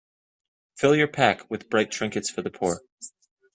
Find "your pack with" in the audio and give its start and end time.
0.95-1.69